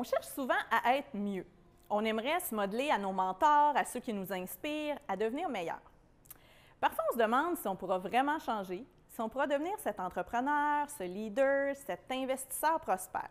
[0.00, 1.44] On cherche souvent à être mieux.
[1.90, 5.92] On aimerait se modeler à nos mentors, à ceux qui nous inspirent, à devenir meilleurs.
[6.80, 10.88] Parfois, on se demande si on pourra vraiment changer, si on pourra devenir cet entrepreneur,
[10.88, 13.28] ce leader, cet investisseur prospère.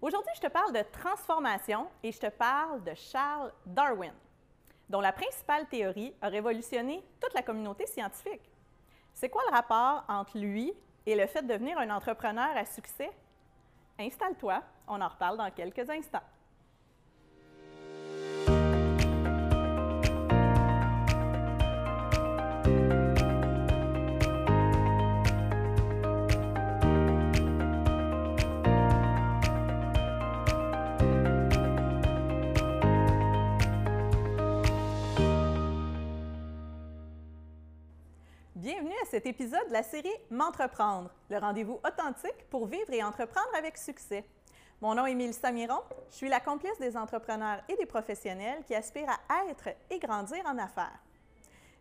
[0.00, 4.14] Aujourd'hui, je te parle de transformation et je te parle de Charles Darwin,
[4.88, 8.48] dont la principale théorie a révolutionné toute la communauté scientifique.
[9.12, 10.72] C'est quoi le rapport entre lui
[11.04, 13.10] et le fait de devenir un entrepreneur à succès?
[13.98, 16.22] Installe-toi, on en reparle dans quelques instants.
[39.14, 44.24] Cet épisode de la série M'entreprendre, le rendez-vous authentique pour vivre et entreprendre avec succès.
[44.80, 48.74] Mon nom est Mélissa Miron, je suis la complice des entrepreneurs et des professionnels qui
[48.74, 50.98] aspirent à être et grandir en affaires.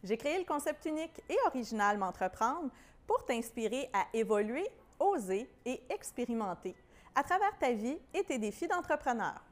[0.04, 2.70] J'ai créé le concept unique et original M'entreprendre
[3.08, 4.67] pour t'inspirer à évoluer,
[5.00, 6.76] oser et expérimenter
[7.16, 9.44] à travers ta vie et tes défis d'entrepreneur.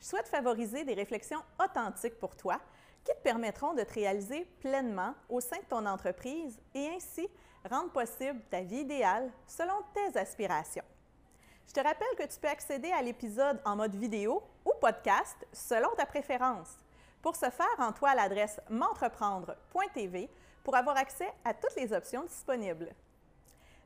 [0.00, 2.58] Je souhaite favoriser des réflexions authentiques pour toi
[3.04, 7.28] qui te permettront de te réaliser pleinement au sein de ton entreprise et ainsi
[7.70, 10.84] rendre possible ta vie idéale selon tes aspirations.
[11.66, 15.90] Je te rappelle que tu peux accéder à l'épisode en mode vidéo ou podcast selon
[15.96, 16.76] ta préférence.
[17.22, 20.28] Pour ce faire, rends-toi à l'adresse m'entreprendre.tv
[20.62, 22.90] pour avoir accès à toutes les options disponibles.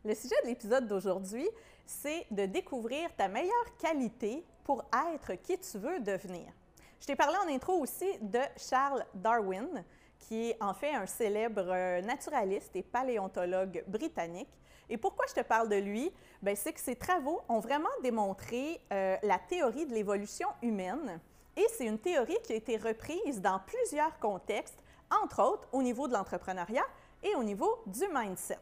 [0.05, 1.49] Le sujet de l'épisode d'aujourd'hui,
[1.87, 6.53] c'est de découvrir ta meilleure qualité pour être qui tu veux devenir.
[7.01, 9.85] Je t'ai parlé en intro aussi de Charles Darwin,
[10.19, 14.51] qui est en fait un célèbre euh, naturaliste et paléontologue britannique.
[14.91, 16.13] Et pourquoi je te parle de lui?
[16.43, 21.21] Bien, c'est que ses travaux ont vraiment démontré euh, la théorie de l'évolution humaine.
[21.57, 24.79] Et c'est une théorie qui a été reprise dans plusieurs contextes,
[25.23, 26.87] entre autres au niveau de l'entrepreneuriat
[27.23, 28.59] et au niveau du mindset.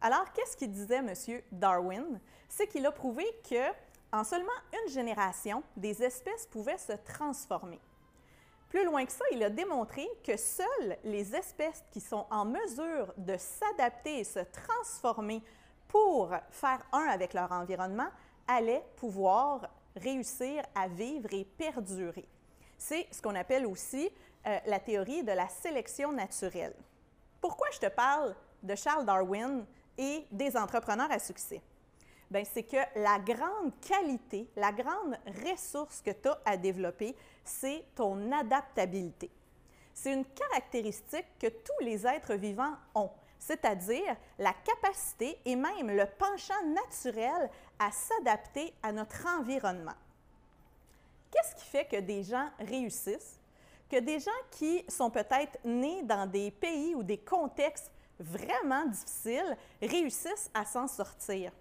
[0.00, 1.12] Alors, qu'est-ce qu'il disait, M.
[1.50, 2.20] Darwin?
[2.48, 3.72] C'est qu'il a prouvé que
[4.12, 7.80] en seulement une génération, des espèces pouvaient se transformer.
[8.68, 13.12] Plus loin que ça, il a démontré que seules les espèces qui sont en mesure
[13.16, 15.42] de s'adapter et se transformer
[15.88, 18.08] pour faire un avec leur environnement
[18.46, 22.28] allaient pouvoir réussir à vivre et perdurer.
[22.76, 24.10] C'est ce qu'on appelle aussi
[24.46, 26.74] euh, la théorie de la sélection naturelle.
[27.40, 29.64] Pourquoi je te parle de Charles Darwin
[29.96, 31.62] et des entrepreneurs à succès?
[32.30, 35.16] Bien, c'est que la grande qualité, la grande
[35.46, 39.30] ressource que tu as à développer, c'est ton adaptabilité.
[39.94, 46.04] C'est une caractéristique que tous les êtres vivants ont, c'est-à-dire la capacité et même le
[46.04, 49.96] penchant naturel à s'adapter à notre environnement.
[51.30, 53.40] Qu'est-ce qui fait que des gens réussissent,
[53.90, 57.90] que des gens qui sont peut-être nés dans des pays ou des contextes
[58.20, 61.52] vraiment difficiles réussissent à s'en sortir?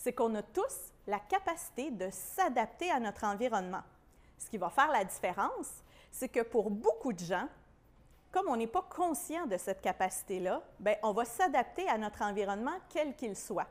[0.00, 3.82] C'est qu'on a tous la capacité de s'adapter à notre environnement.
[4.38, 5.68] Ce qui va faire la différence,
[6.10, 7.46] c'est que pour beaucoup de gens,
[8.32, 12.78] comme on n'est pas conscient de cette capacité-là, bien, on va s'adapter à notre environnement
[12.88, 13.66] quel qu'il soit.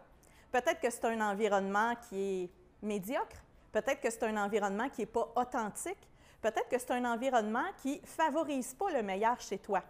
[0.52, 2.50] Peut-être que c'est un environnement qui est
[2.84, 3.38] médiocre,
[3.72, 6.08] peut-être que c'est un environnement qui n'est pas authentique,
[6.44, 9.82] peut-être que c'est un environnement qui favorise pas le meilleur chez toi.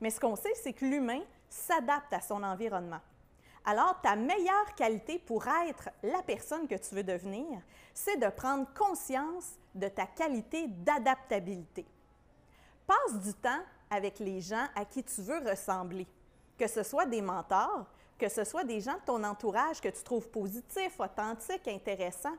[0.00, 1.20] Mais ce qu'on sait, c'est que l'humain
[1.50, 3.00] s'adapte à son environnement
[3.64, 7.60] alors ta meilleure qualité pour être la personne que tu veux devenir,
[7.94, 11.86] c'est de prendre conscience de ta qualité d'adaptabilité.
[12.86, 16.06] Passe du temps avec les gens à qui tu veux ressembler,
[16.58, 17.86] que ce soit des mentors,
[18.18, 22.36] que ce soit des gens de ton entourage que tu trouves positifs, authentiques, intéressants.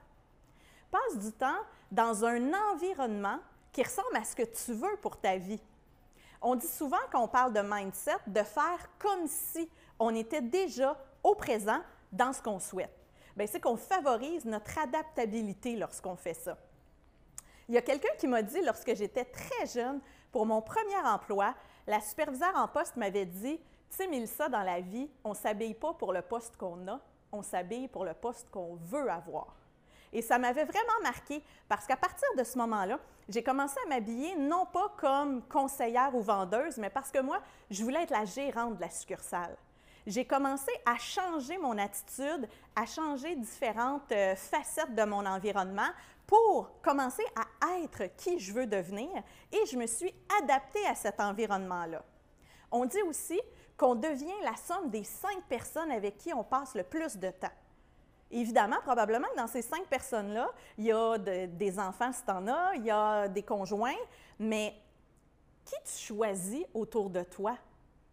[0.91, 1.59] Passe du temps
[1.91, 3.39] dans un environnement
[3.71, 5.61] qui ressemble à ce que tu veux pour ta vie.
[6.41, 9.69] On dit souvent quand on parle de mindset de faire comme si
[9.99, 11.79] on était déjà au présent
[12.11, 12.95] dans ce qu'on souhaite.
[13.47, 16.55] C'est qu'on favorise notre adaptabilité lorsqu'on fait ça.
[17.67, 19.99] Il y a quelqu'un qui m'a dit, lorsque j'étais très jeune,
[20.31, 21.55] pour mon premier emploi,
[21.87, 23.57] la superviseure en poste m'avait dit
[23.89, 26.99] Tu sais, Mélissa, dans la vie, on ne s'habille pas pour le poste qu'on a,
[27.31, 29.55] on s'habille pour le poste qu'on veut avoir.
[30.13, 34.35] Et ça m'avait vraiment marqué parce qu'à partir de ce moment-là, j'ai commencé à m'habiller
[34.35, 37.41] non pas comme conseillère ou vendeuse, mais parce que moi,
[37.71, 39.57] je voulais être la gérante de la succursale
[40.05, 45.89] j'ai commencé à changer mon attitude, à changer différentes euh, facettes de mon environnement
[46.27, 49.09] pour commencer à être qui je veux devenir
[49.51, 52.03] et je me suis adaptée à cet environnement-là.
[52.71, 53.39] On dit aussi
[53.77, 57.51] qu'on devient la somme des cinq personnes avec qui on passe le plus de temps.
[58.31, 62.47] Évidemment, probablement que dans ces cinq personnes-là, il y a des enfants si tu en
[62.47, 63.93] as, il y a des conjoints,
[64.39, 64.75] mais
[65.63, 67.57] qui tu choisis autour de toi?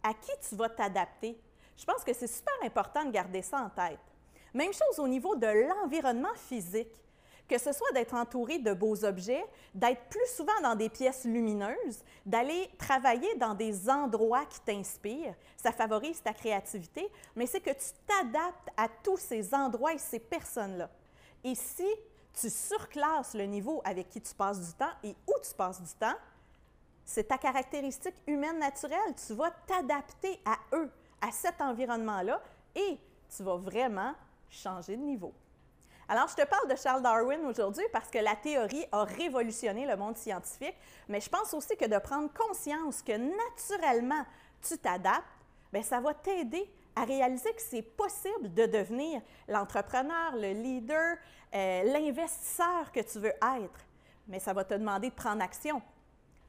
[0.03, 1.39] À qui tu vas t'adapter?
[1.77, 3.99] Je pense que c'est super important de garder ça en tête.
[4.53, 7.03] Même chose au niveau de l'environnement physique
[7.47, 9.43] que ce soit d'être entouré de beaux objets,
[9.73, 15.71] d'être plus souvent dans des pièces lumineuses, d'aller travailler dans des endroits qui t'inspirent, ça
[15.71, 20.89] favorise ta créativité, mais c'est que tu t'adaptes à tous ces endroits et ces personnes-là.
[21.43, 21.87] Et si
[22.33, 25.93] tu surclasses le niveau avec qui tu passes du temps et où tu passes du
[25.93, 26.15] temps,
[27.05, 29.13] c'est ta caractéristique humaine naturelle.
[29.27, 30.89] Tu vas t'adapter à eux,
[31.23, 32.41] à cet environnement-là,
[32.75, 32.99] et
[33.35, 34.13] tu vas vraiment
[34.49, 35.33] changer de niveau.
[36.09, 39.95] Alors, je te parle de Charles Darwin aujourd'hui parce que la théorie a révolutionné le
[39.95, 40.75] monde scientifique,
[41.07, 44.25] mais je pense aussi que de prendre conscience que naturellement
[44.61, 45.23] tu t'adaptes,
[45.71, 51.17] bien, ça va t'aider à réaliser que c'est possible de devenir l'entrepreneur, le leader,
[51.55, 53.79] euh, l'investisseur que tu veux être.
[54.27, 55.81] Mais ça va te demander de prendre action.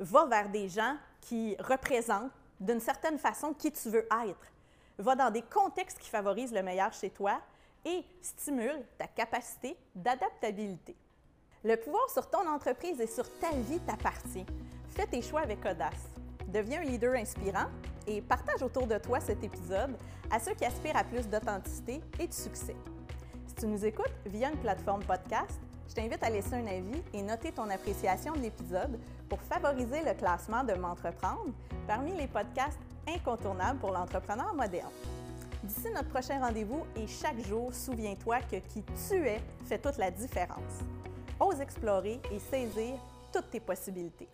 [0.00, 4.53] Va vers des gens qui représentent d'une certaine façon qui tu veux être.
[4.98, 7.40] Va dans des contextes qui favorisent le meilleur chez toi
[7.84, 10.96] et stimule ta capacité d'adaptabilité.
[11.64, 14.46] Le pouvoir sur ton entreprise et sur ta vie t'appartient.
[14.90, 16.10] Fais tes choix avec audace.
[16.46, 17.66] Deviens un leader inspirant
[18.06, 19.96] et partage autour de toi cet épisode
[20.30, 22.76] à ceux qui aspirent à plus d'authenticité et de succès.
[23.48, 25.58] Si tu nous écoutes via une plateforme podcast,
[25.88, 28.98] je t'invite à laisser un avis et noter ton appréciation de l'épisode
[29.28, 31.52] pour favoriser le classement de M'entreprendre
[31.86, 34.92] parmi les podcasts incontournables pour l'entrepreneur moderne.
[35.62, 40.10] D'ici notre prochain rendez-vous et chaque jour, souviens-toi que qui tu es fait toute la
[40.10, 40.80] différence.
[41.40, 42.94] Ose explorer et saisir
[43.32, 44.28] toutes tes possibilités.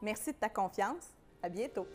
[0.00, 1.06] Merci de ta confiance.
[1.42, 1.86] À bientôt.